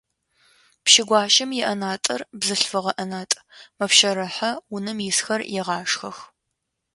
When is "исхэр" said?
5.09-5.41